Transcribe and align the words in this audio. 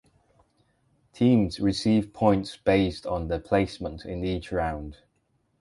Teams 1.13 1.59
receive 1.59 2.11
points 2.11 2.57
based 2.57 3.05
on 3.05 3.27
their 3.27 3.37
placement 3.37 4.03
in 4.03 4.25
each 4.25 4.51
round. 4.51 4.97